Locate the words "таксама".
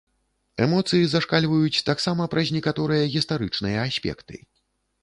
1.91-2.27